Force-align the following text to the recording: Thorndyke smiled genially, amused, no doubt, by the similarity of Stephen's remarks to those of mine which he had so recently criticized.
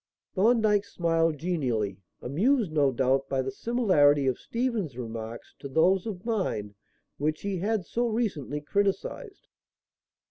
Thorndyke 0.33 0.83
smiled 0.83 1.37
genially, 1.37 1.99
amused, 2.23 2.71
no 2.71 2.91
doubt, 2.91 3.29
by 3.29 3.43
the 3.43 3.51
similarity 3.51 4.25
of 4.25 4.39
Stephen's 4.39 4.97
remarks 4.97 5.53
to 5.59 5.67
those 5.69 6.07
of 6.07 6.25
mine 6.25 6.73
which 7.19 7.41
he 7.41 7.59
had 7.59 7.85
so 7.85 8.07
recently 8.07 8.61
criticized. 8.61 9.47